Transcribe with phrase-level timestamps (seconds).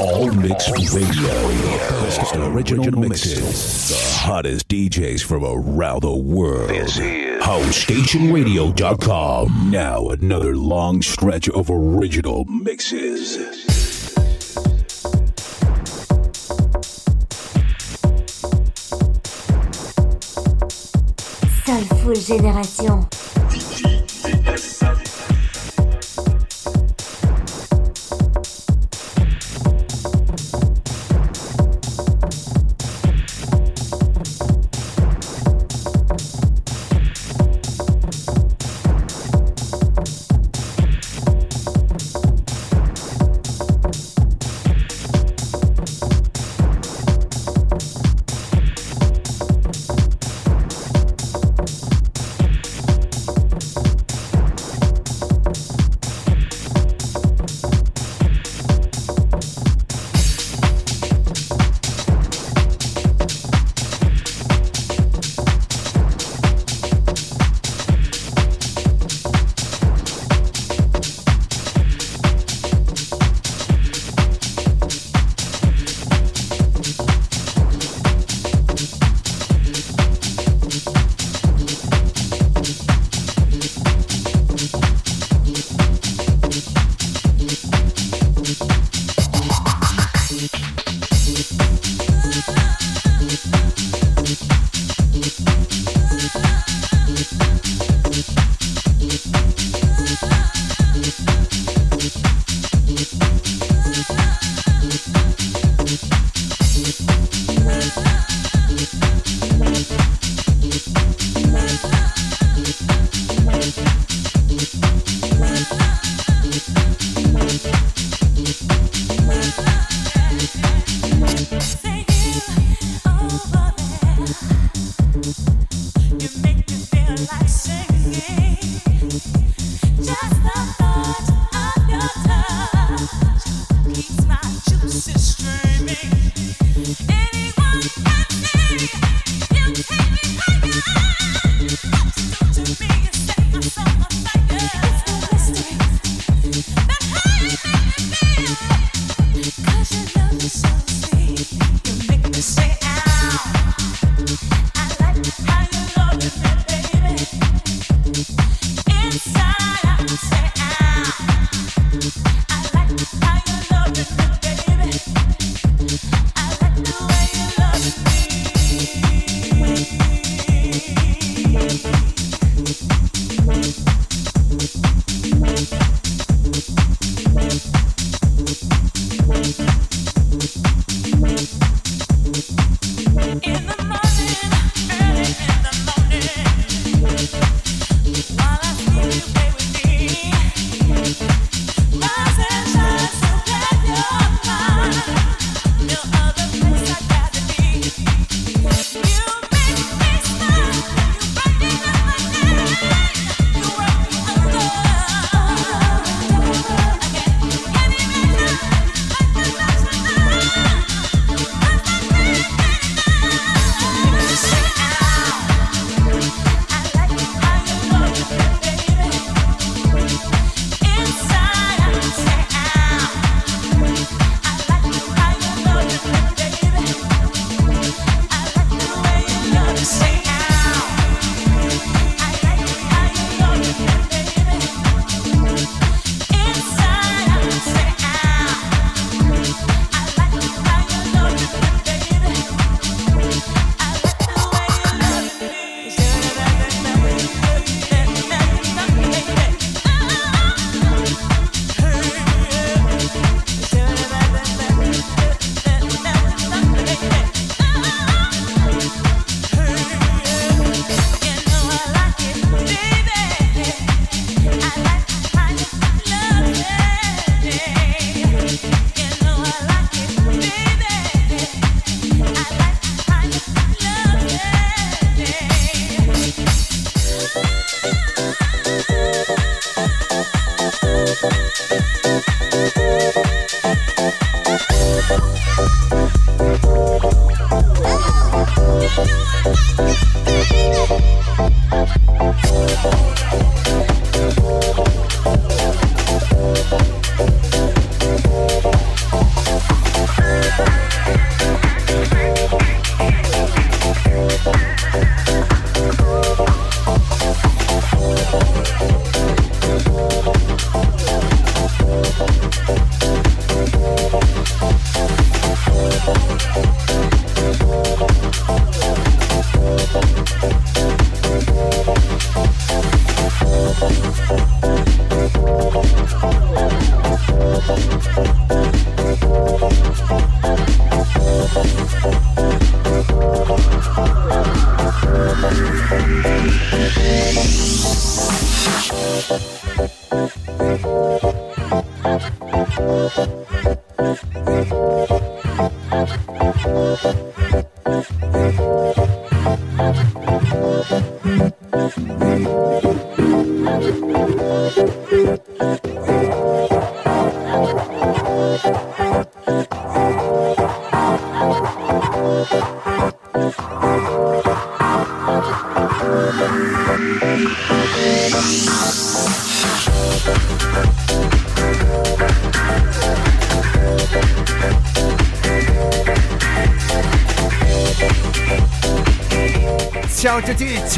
[0.00, 1.28] All Mix Radio.
[2.02, 3.88] Best original mixes.
[3.88, 6.70] The hottest DJs from around the world.
[6.70, 9.70] This is HouseStationRadio.com.
[9.72, 13.38] Now another long stretch of original mixes.
[21.64, 23.17] Soulful Génération.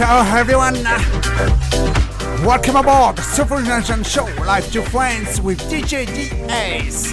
[0.00, 0.72] Ciao everyone.
[2.42, 7.12] Welcome aboard the Super Nation Show, live to friends with DJ D Ace.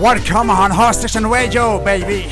[0.00, 2.28] Welcome on House Station Radio, baby.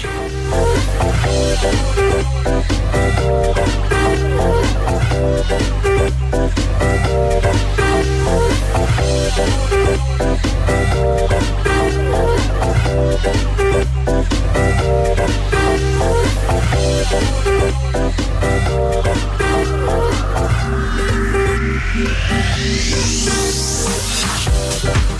[24.82, 25.15] The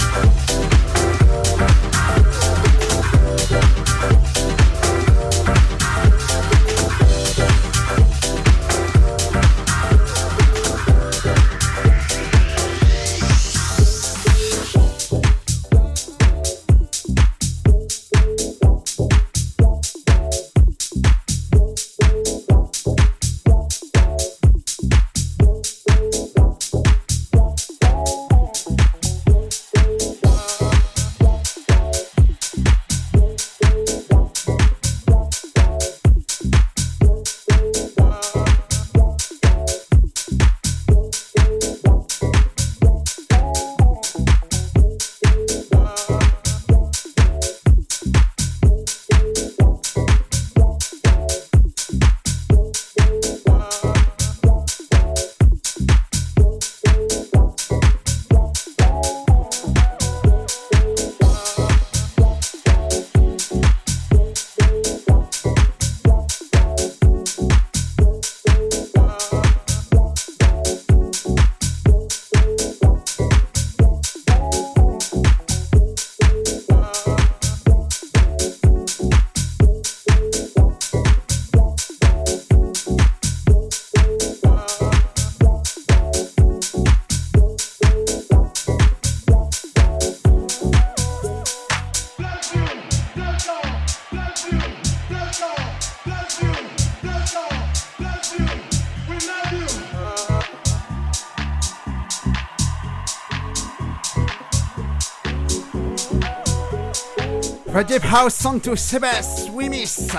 [107.97, 110.15] Deep House song to Sebas, we miss.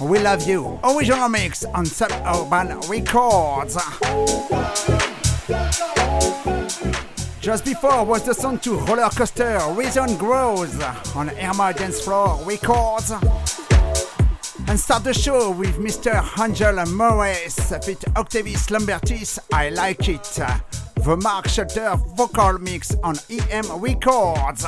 [0.00, 0.76] We love you.
[0.82, 3.76] Original mix on Suburban Records.
[7.40, 10.82] Just before was the song to Roller Coaster Reason Grows
[11.14, 13.12] on Irma Dance Floor Records.
[14.66, 16.12] And start the show with Mr.
[16.42, 19.38] Angel Morris with Octavis Lambertis.
[19.52, 20.24] I like it.
[21.04, 24.66] The Mark Shelter vocal mix on EM Records.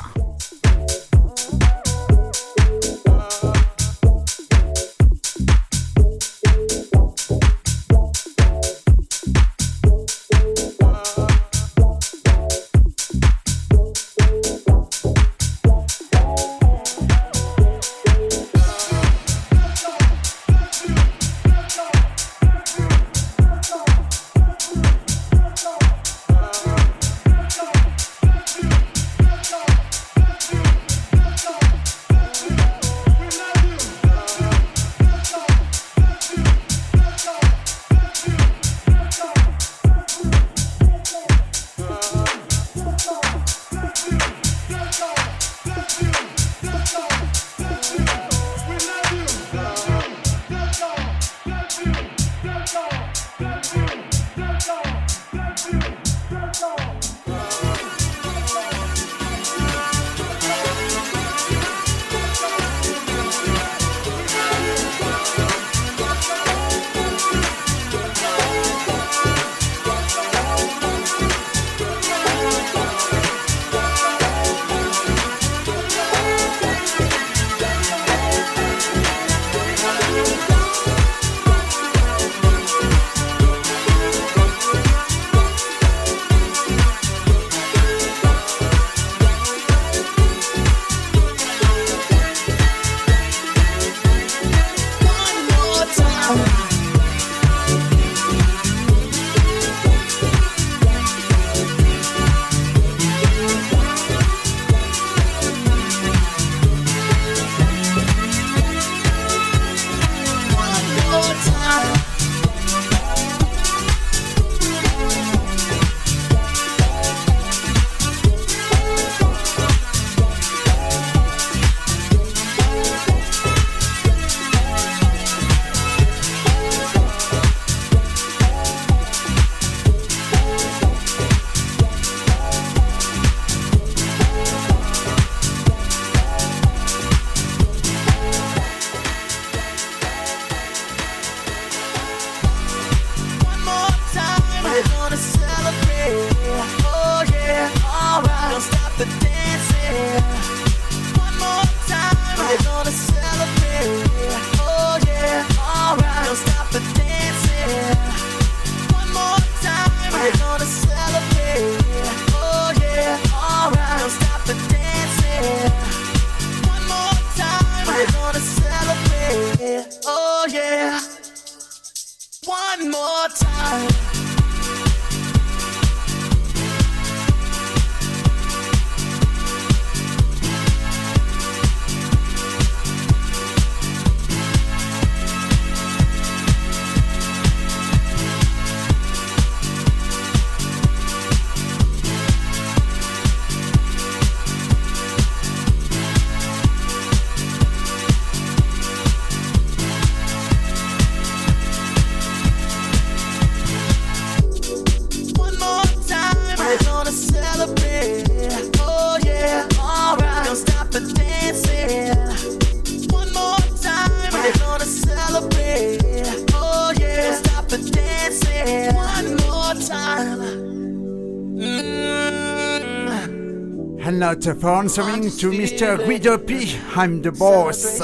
[224.47, 225.97] Out for answering to Mr.
[226.05, 226.77] Guido P.
[226.95, 227.99] I'm the boss.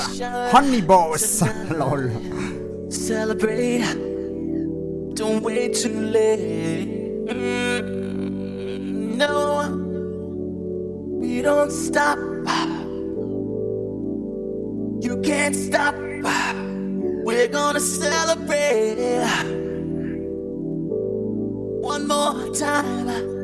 [0.51, 1.43] Honey boss.
[1.71, 2.11] Lol.
[2.91, 3.85] Celebrate.
[5.15, 7.27] Don't wait too late.
[7.27, 9.69] Mm, no.
[11.21, 12.19] We don't stop.
[15.01, 15.95] You can't stop.
[17.25, 18.97] We're gonna celebrate.
[21.81, 23.44] One more time.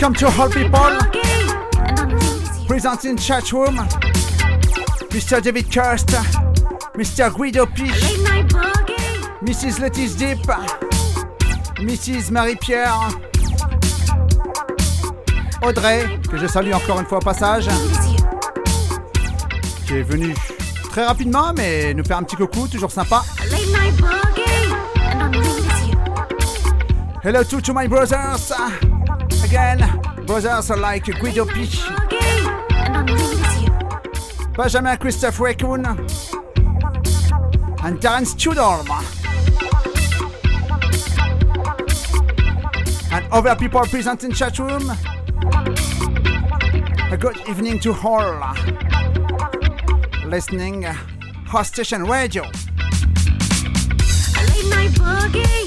[0.00, 0.96] Welcome to all people
[2.68, 3.74] Presenting chat room.
[5.10, 5.42] Mr.
[5.42, 6.10] David Kirst,
[6.94, 7.34] Mr.
[7.34, 8.16] Guido Piche,
[9.42, 9.80] Mrs.
[9.80, 10.38] Lettice Deep,
[11.80, 12.30] Mrs.
[12.30, 13.08] Marie-Pierre,
[15.62, 17.66] Audrey, que je salue encore une fois au passage,
[19.84, 20.36] qui est venue
[20.92, 23.24] très rapidement, mais nous faire un petit coucou, toujours sympa.
[27.24, 28.52] Hello to, to my brothers.
[29.48, 29.80] again,
[30.26, 31.80] brothers like Guido Peach,
[34.54, 35.86] Benjamin Christophe Rekun,
[37.82, 38.88] and Dan Studorm.
[43.10, 44.90] And other people present in chat room.
[47.10, 48.54] A good evening to all.
[50.26, 50.92] Listening, uh,
[51.46, 52.42] House Station Radio.
[52.42, 52.50] A
[54.44, 55.57] late night boogie.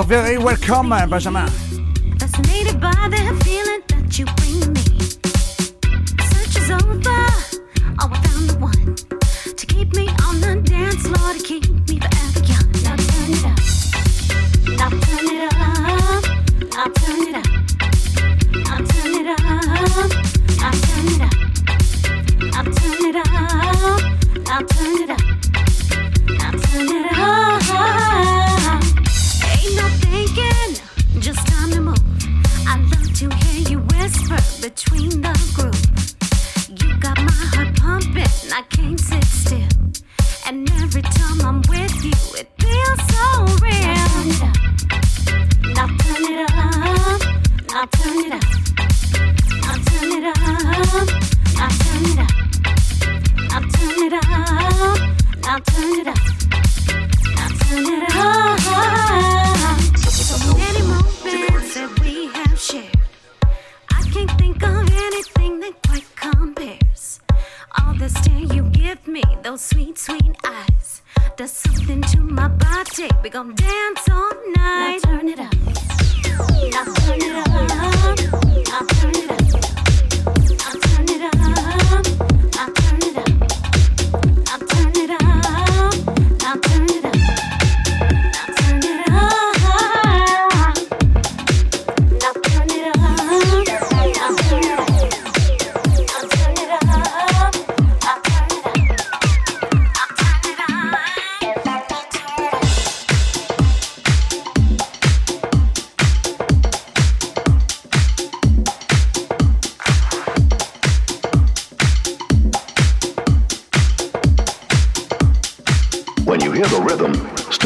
[0.00, 1.46] You're very welcome, Benjamin.
[2.18, 3.39] Fascinated by the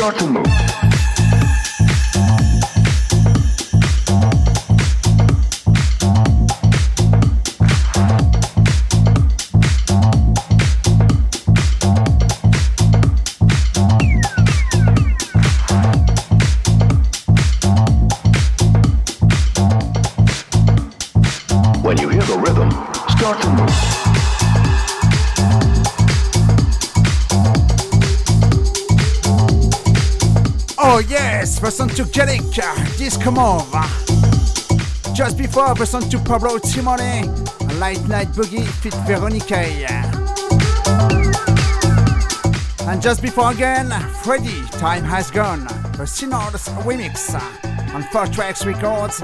[0.05, 0.54] not to move.
[35.13, 39.57] Just before, I listened to Pablo Simone, a Light Night Boogie fit Veronica.
[42.89, 43.91] And just before again,
[44.23, 45.65] Freddy, Time Has Gone,
[45.97, 49.21] the Synods remix uh, on Four Tracks Records,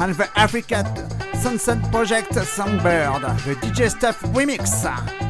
[0.00, 0.82] and the Africa
[1.42, 4.86] Sunset Project Songbird, the DJ Stuff remix.
[4.86, 5.21] Uh.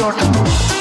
[0.00, 0.79] daughter.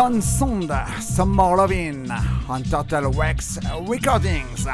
[0.00, 0.24] Sound,
[0.98, 2.10] Some More Lovin'
[2.48, 4.66] on Total Wax Recordings.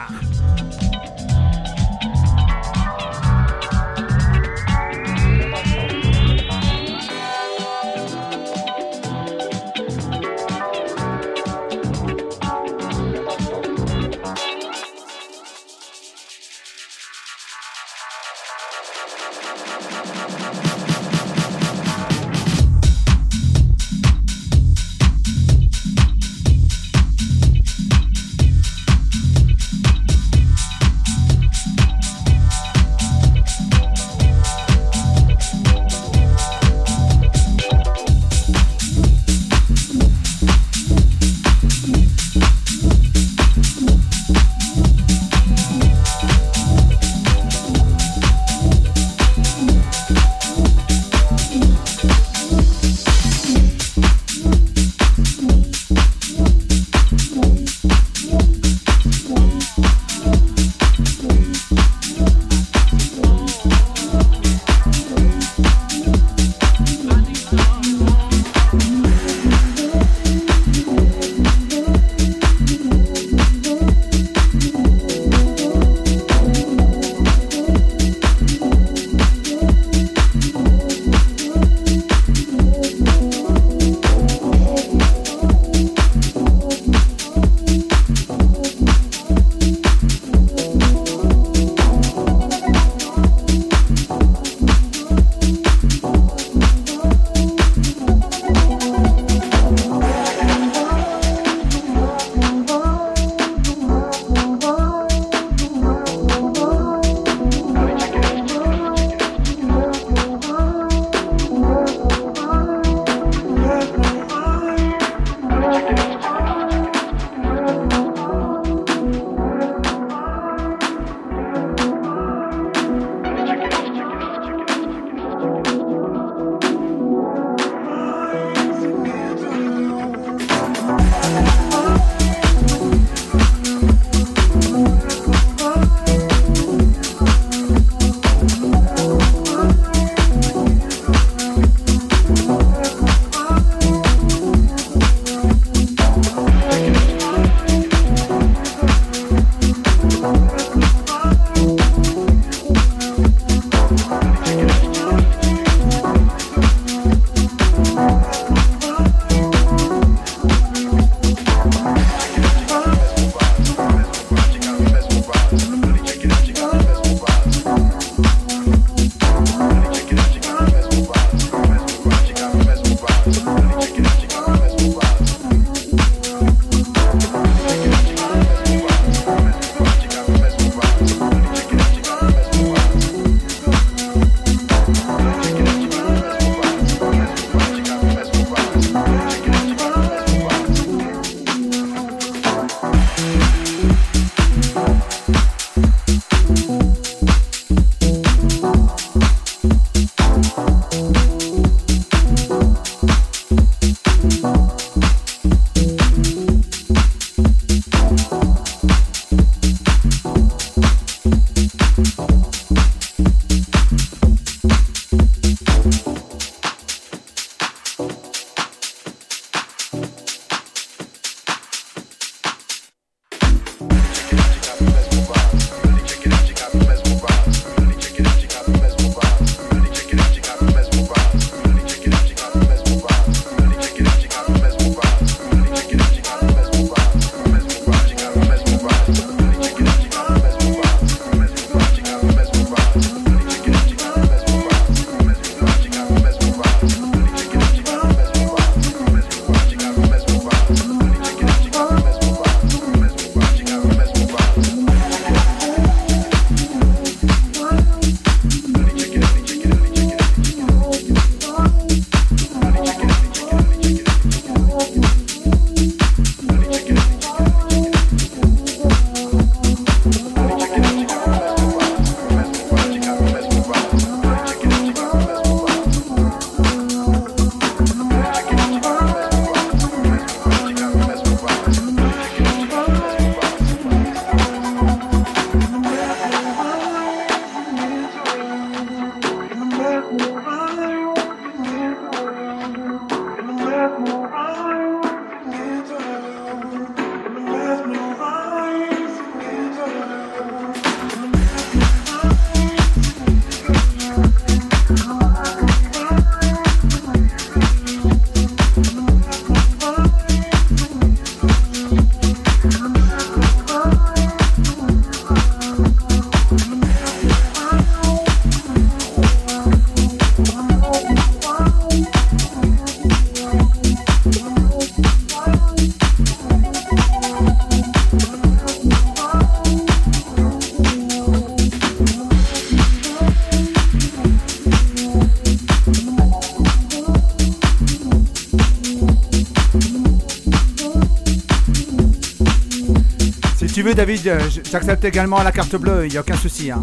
[343.94, 346.70] David, euh, j'accepte également la carte bleue, il n'y a aucun souci.
[346.70, 346.80] Hein.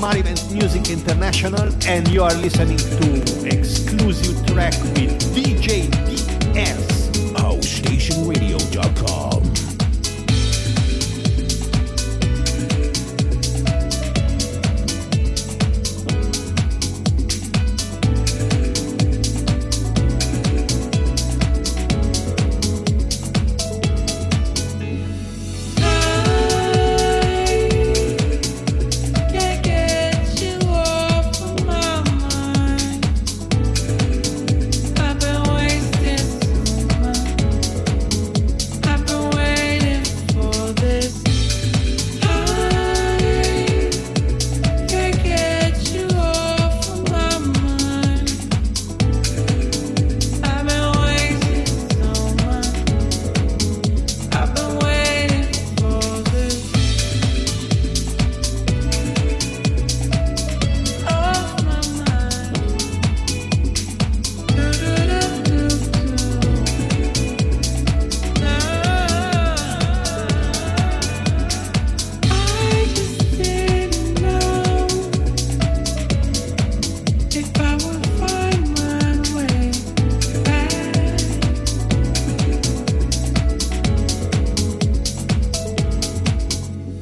[0.00, 2.78] To Marivent Music International, and you are listening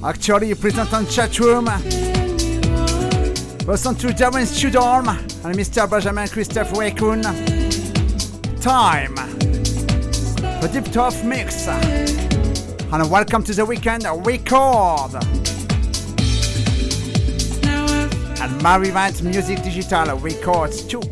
[0.09, 1.67] actually present on chat room.
[3.67, 5.07] Listen to Darren Studorm
[5.45, 5.89] and Mr.
[5.89, 7.23] Benjamin Christophe Wakun.
[8.59, 9.15] Time.
[10.61, 11.69] The Deep Tough Mix.
[11.69, 15.15] And welcome to the weekend record.
[18.41, 21.03] And Marivant Music Digital Records too.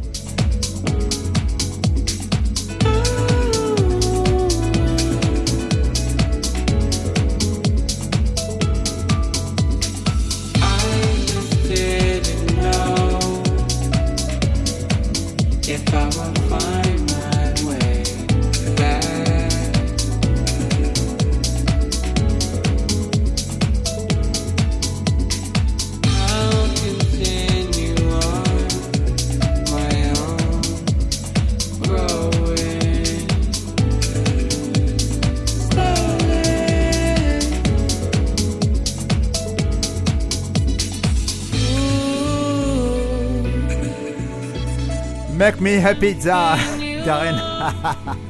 [45.56, 46.14] Make me happy,
[47.06, 48.18] Darren.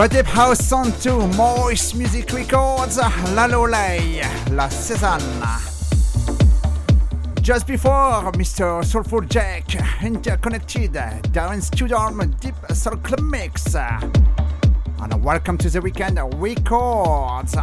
[0.00, 5.20] The Deep House Sound 2, Moist Music Records, La Lolay, La Cézanne.
[7.42, 8.82] Just before, Mr.
[8.82, 10.94] Soulful Jack, Interconnected,
[11.34, 13.74] Darren Studorm, Deep Soul Club Mix.
[13.74, 17.54] And welcome to the weekend records.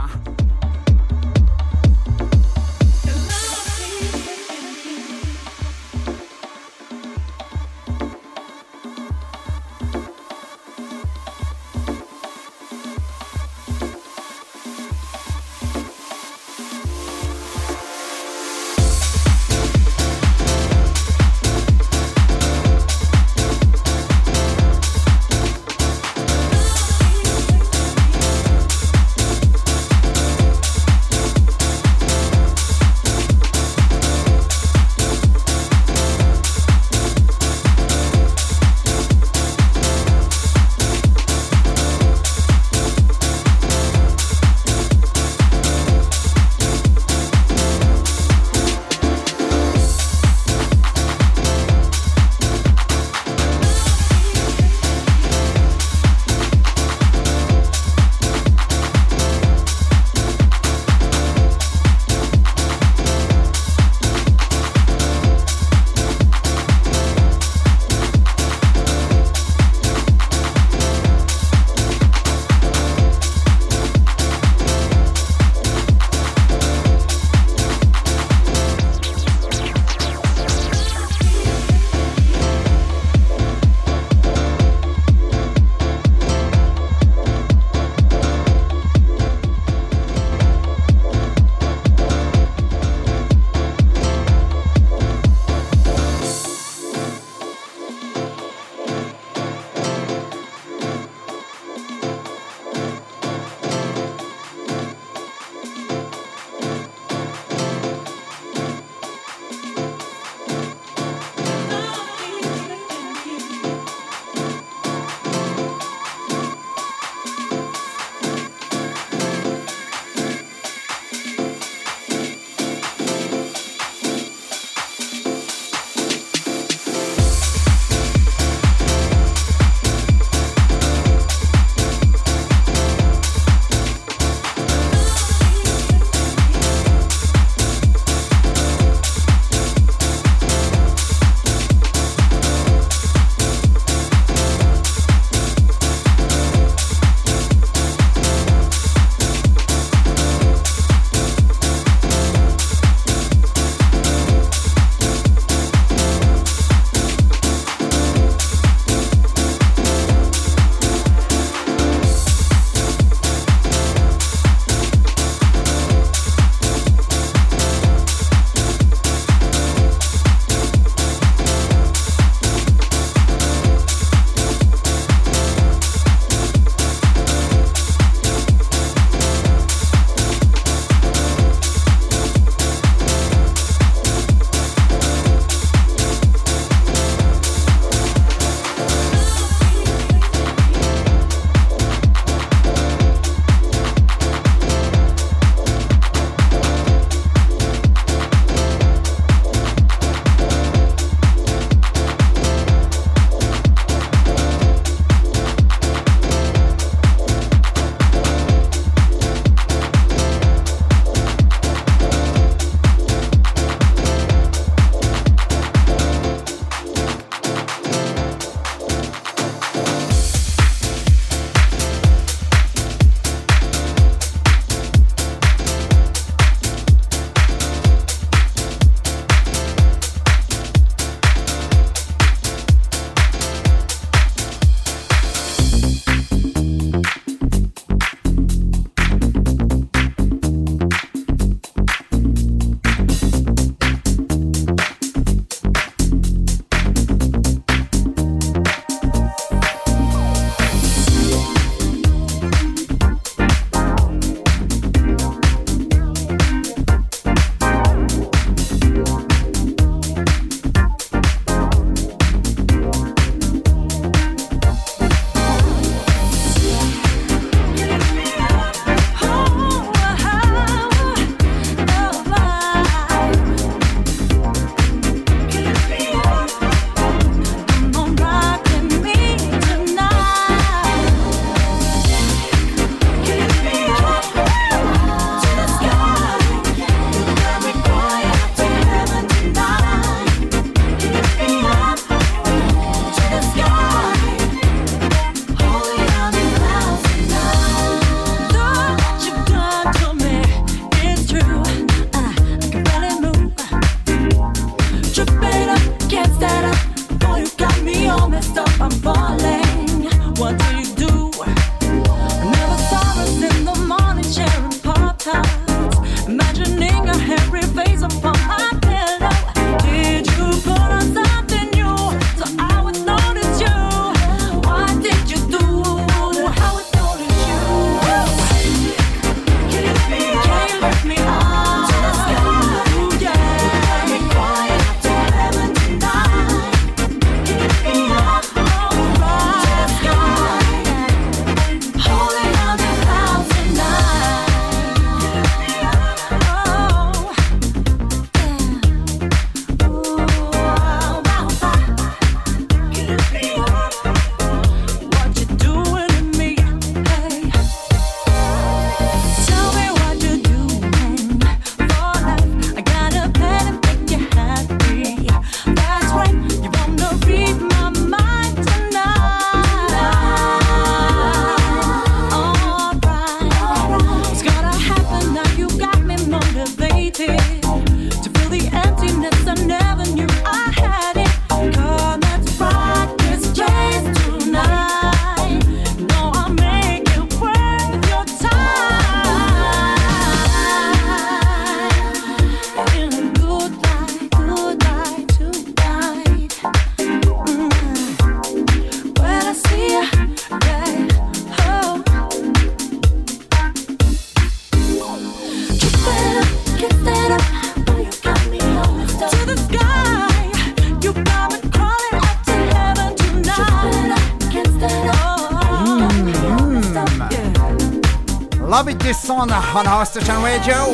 [419.58, 420.90] On House Station Radio.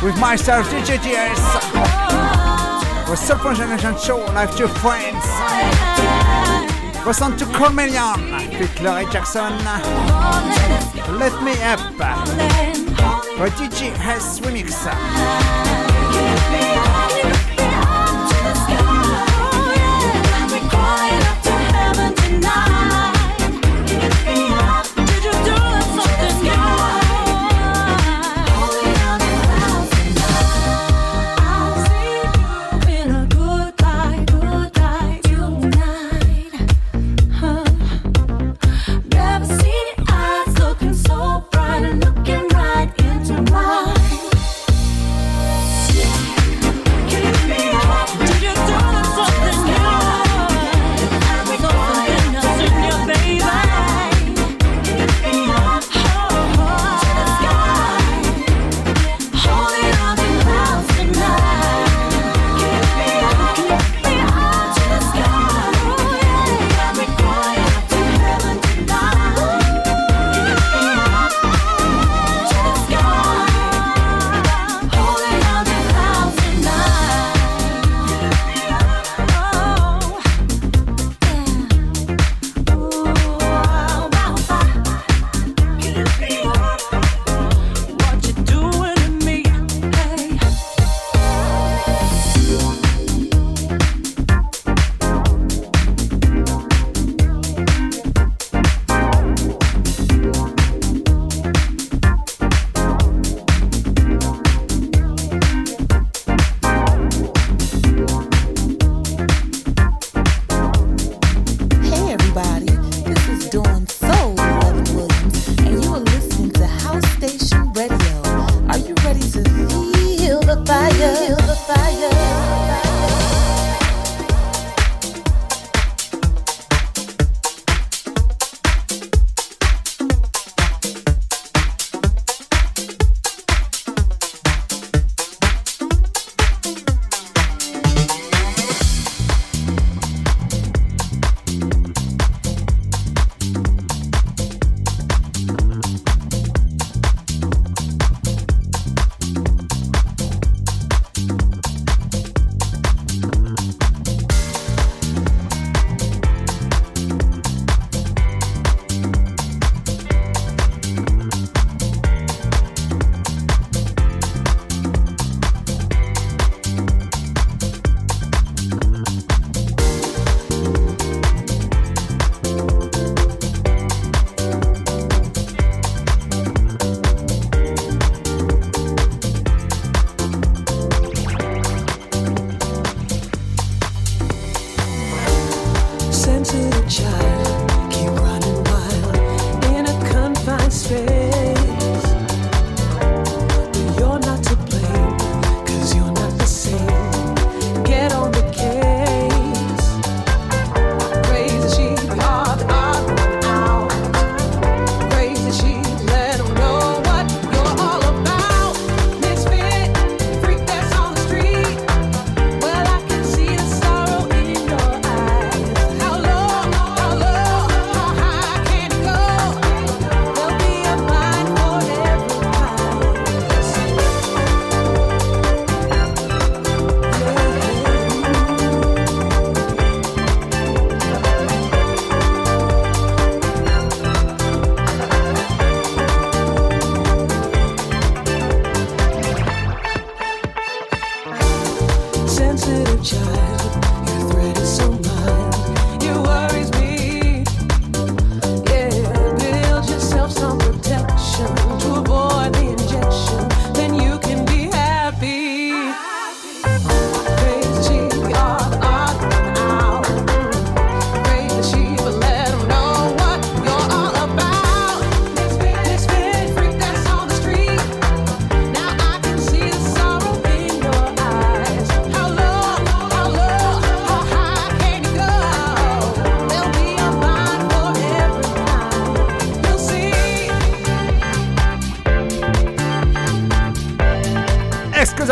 [0.00, 1.40] With myself, DJ DS.
[3.10, 5.24] With Soulful Generation Show, Live to Friends.
[7.04, 8.30] Listen to Cormelian
[8.60, 9.58] with Laurie Jackson.
[11.18, 11.80] Let Me Up.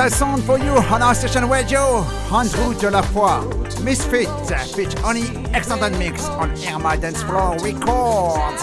[0.08, 3.40] Sound for you on House Station Radio, Andrew de la Foi,
[3.82, 4.28] Misfit,
[4.74, 8.62] feat only extended mix on Irma Dance Floor Records.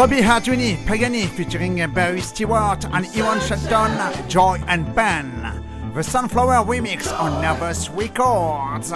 [0.00, 5.62] Robbie Hartwini, Pagani featuring Barry Stewart and Iwan Shelton, Joy and Ben.
[5.94, 8.94] The Sunflower remix on Nervous Records.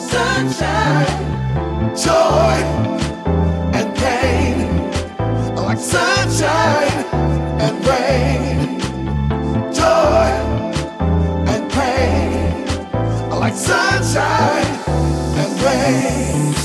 [0.00, 1.06] Sunshine,
[1.94, 2.64] joy,
[3.76, 4.90] and pain.
[5.54, 7.04] Like sunshine
[7.60, 8.80] and rain.
[9.70, 10.30] Joy
[11.46, 12.66] and pain.
[13.38, 14.64] Like sunshine
[15.36, 16.59] and rain.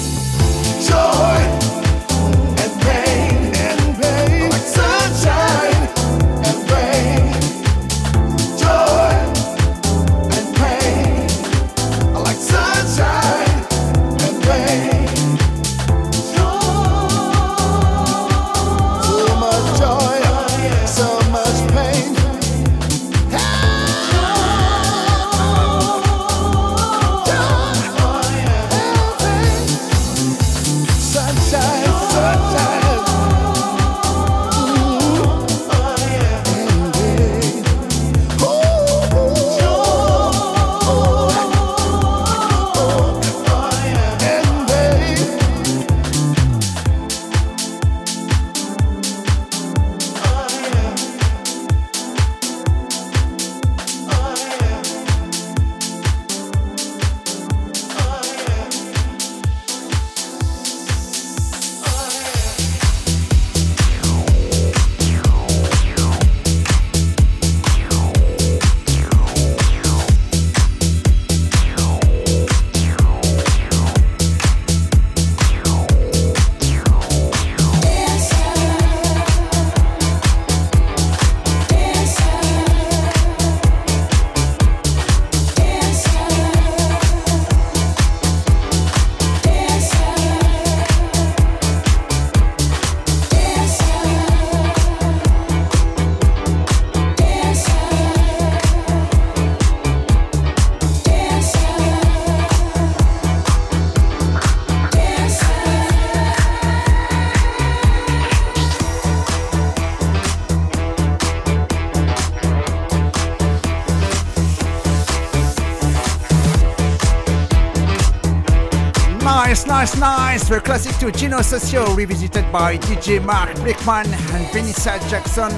[120.35, 125.49] The classic to Gino Soccio, revisited by DJ Mark Blickman and Vanessa Jackson,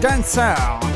[0.00, 0.91] Dancer.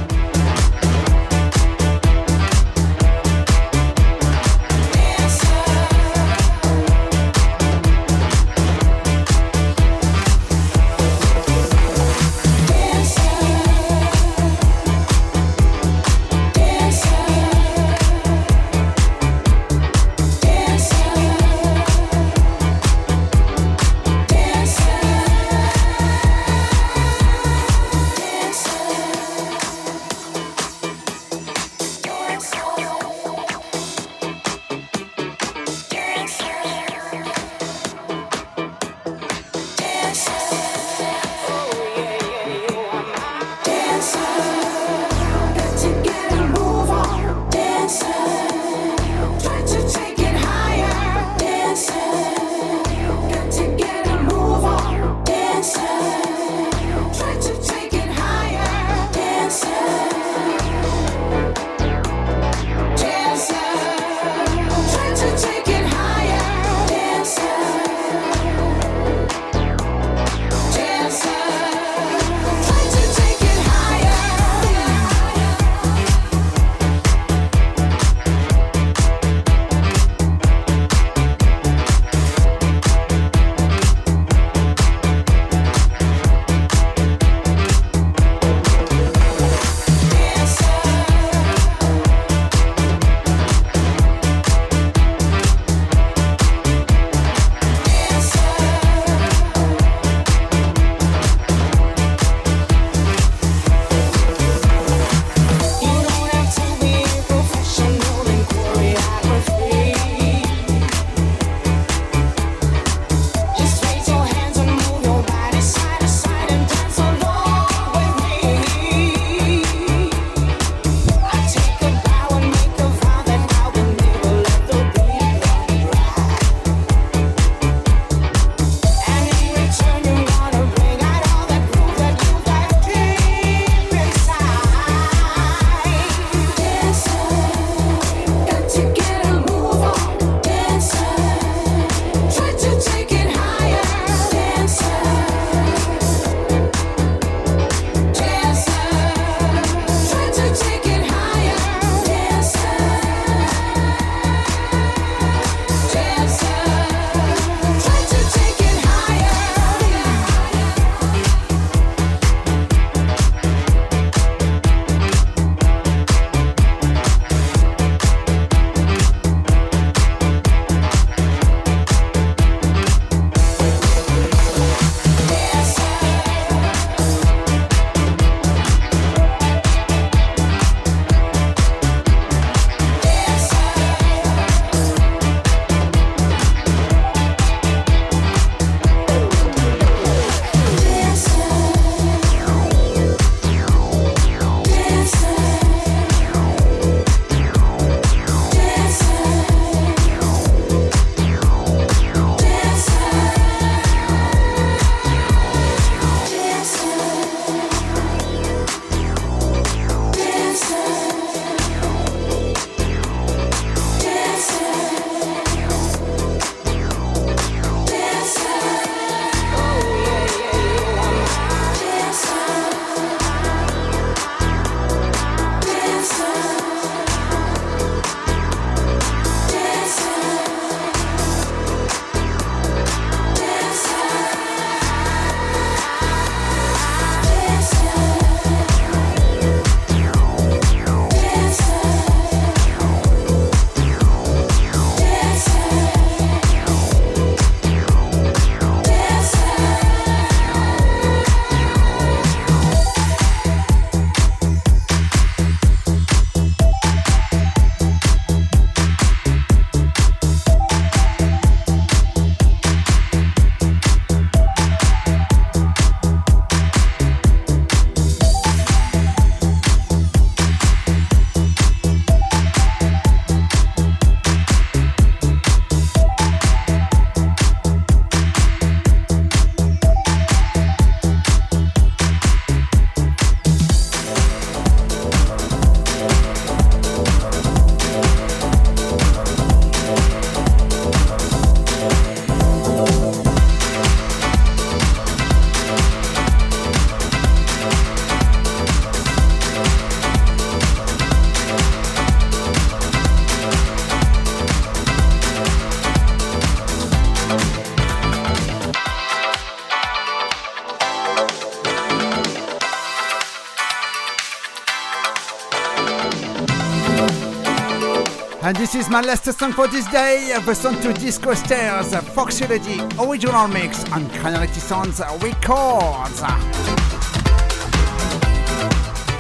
[318.67, 323.47] This is my last song for this day, the song to Disco Stairs, Foxology original
[323.47, 326.21] mix on Granality Sounds Records.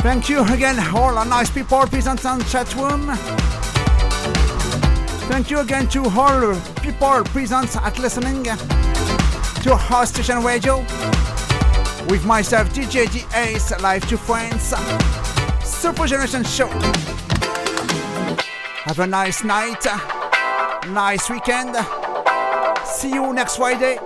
[0.02, 3.08] Thank you again, all our nice people present on chat room.
[5.30, 10.78] Thank you again to all people present at listening to House Station Radio.
[12.08, 14.74] With myself, DJ D Ace, live to friends.
[15.64, 17.15] Soulful Generation Show.
[18.86, 19.84] Have a nice night,
[20.90, 21.74] nice weekend.
[22.84, 23.96] See you next Friday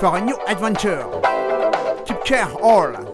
[0.00, 1.08] for a new adventure.
[2.04, 3.05] Keep care all.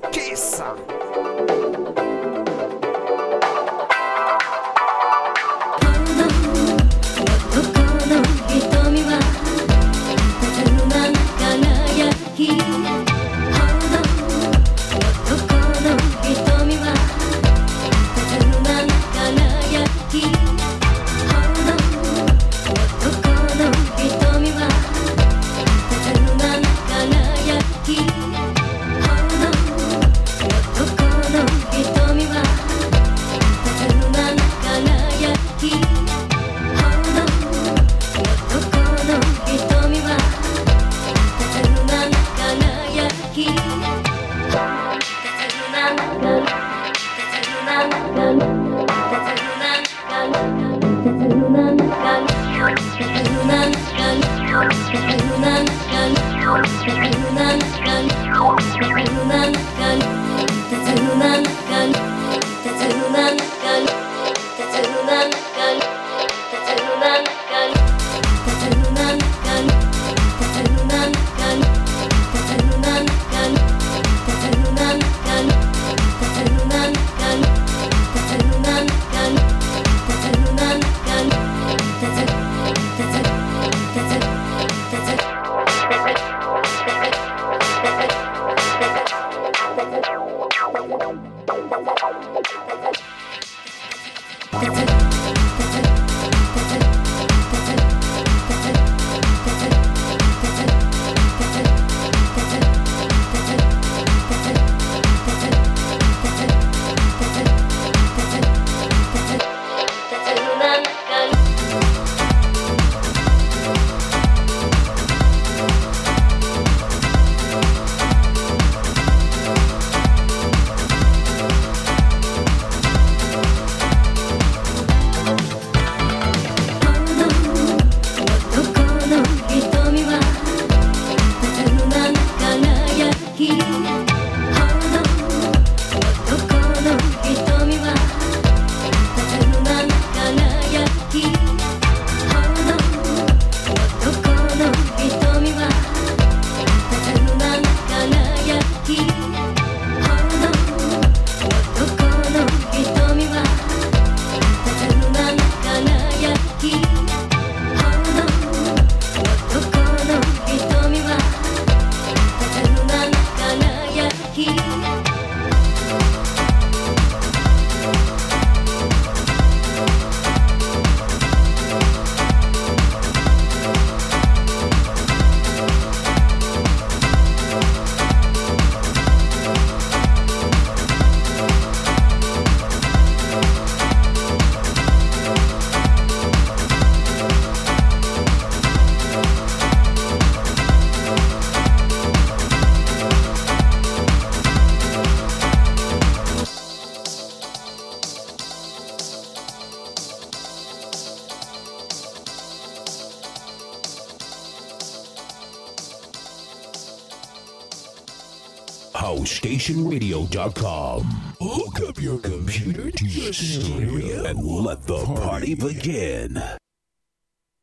[209.62, 211.02] HouseStationRadio.com.
[211.40, 216.31] Hook up your computer to your stereo and let the party begin.